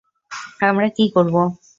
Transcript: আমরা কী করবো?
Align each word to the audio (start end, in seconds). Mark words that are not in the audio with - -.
আমরা 0.61 0.87
কী 0.89 1.05
করবো? 1.15 1.41